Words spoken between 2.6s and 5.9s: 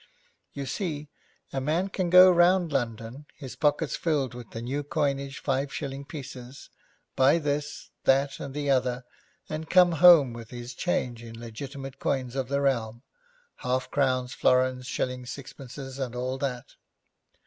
London, his pockets filled with new coinage five